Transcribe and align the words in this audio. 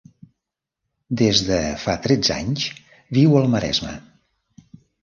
Des 1.21 1.43
de 1.49 1.59
fa 1.83 1.97
tretze 2.07 2.39
anys 2.45 2.67
viu 3.21 3.39
al 3.43 3.51
Maresme. 3.57 3.97